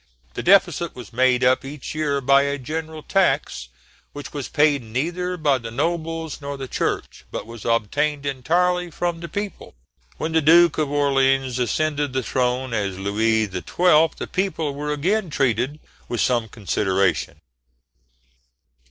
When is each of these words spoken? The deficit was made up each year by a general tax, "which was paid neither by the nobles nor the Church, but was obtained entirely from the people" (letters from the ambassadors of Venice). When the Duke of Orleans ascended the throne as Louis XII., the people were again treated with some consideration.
The 0.33 0.41
deficit 0.41 0.95
was 0.95 1.13
made 1.13 1.43
up 1.43 1.63
each 1.63 1.93
year 1.93 2.21
by 2.21 2.41
a 2.41 2.57
general 2.57 3.03
tax, 3.03 3.67
"which 4.13 4.33
was 4.33 4.47
paid 4.47 4.81
neither 4.81 5.37
by 5.37 5.59
the 5.59 5.69
nobles 5.69 6.41
nor 6.41 6.57
the 6.57 6.67
Church, 6.67 7.23
but 7.29 7.45
was 7.45 7.65
obtained 7.65 8.25
entirely 8.25 8.89
from 8.89 9.19
the 9.19 9.29
people" 9.29 9.75
(letters 10.17 10.17
from 10.17 10.31
the 10.33 10.37
ambassadors 10.39 10.39
of 10.39 10.45
Venice). 10.47 10.47
When 10.47 10.47
the 10.47 10.51
Duke 10.51 10.77
of 10.79 10.91
Orleans 10.91 11.59
ascended 11.59 12.13
the 12.13 12.23
throne 12.23 12.73
as 12.73 12.97
Louis 12.97 13.41
XII., 13.45 14.17
the 14.25 14.29
people 14.31 14.73
were 14.73 14.91
again 14.91 15.29
treated 15.29 15.79
with 16.09 16.19
some 16.19 16.47
consideration. 16.49 17.39